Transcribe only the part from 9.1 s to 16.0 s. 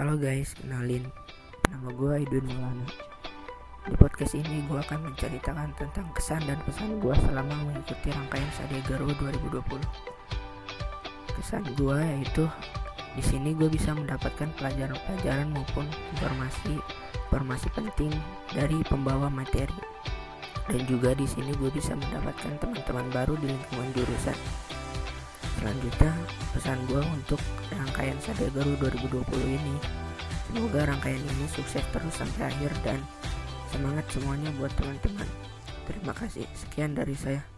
2020 Kesan gue yaitu di sini gue bisa mendapatkan pelajaran-pelajaran maupun